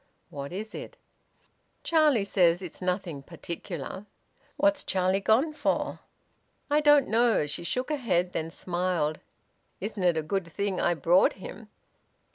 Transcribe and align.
"What 0.31 0.51
is 0.51 0.73
it?" 0.73 0.97
"Charlie 1.83 2.25
says 2.25 2.63
it's 2.63 2.81
nothing 2.81 3.21
particular." 3.21 4.07
"What's 4.57 4.83
Charlie 4.83 5.19
gone 5.19 5.53
for?" 5.53 5.99
"I 6.71 6.81
don't 6.81 7.07
know." 7.07 7.45
She 7.45 7.63
shook 7.63 7.91
her 7.91 7.97
head; 7.97 8.33
then 8.33 8.49
smiled. 8.49 9.19
"Isn't 9.79 10.01
it 10.03 10.17
a 10.17 10.23
good 10.23 10.51
thing 10.51 10.79
I 10.81 10.95
brought 10.95 11.33
him?" 11.33 11.69